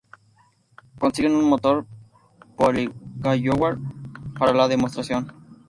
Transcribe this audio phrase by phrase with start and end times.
[0.99, 1.85] Consiguen un motor
[2.57, 3.77] "Poole-Galloway"
[4.39, 5.31] para la demostración.